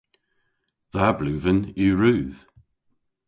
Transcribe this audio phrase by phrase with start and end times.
[0.93, 2.39] Dha bluven yw rudh.